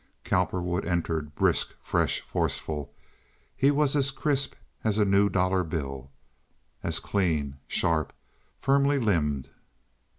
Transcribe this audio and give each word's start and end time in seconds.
Cowperwood 0.23 0.83
entered 0.83 1.35
brisk, 1.35 1.75
fresh, 1.79 2.21
forceful. 2.21 2.91
He 3.55 3.69
was 3.69 3.95
as 3.95 4.09
crisp 4.09 4.55
as 4.83 4.97
a 4.97 5.05
new 5.05 5.29
dollar 5.29 5.63
bill—as 5.63 6.99
clean, 6.99 7.57
sharp, 7.67 8.11
firmly 8.59 8.97
limned. 8.97 9.51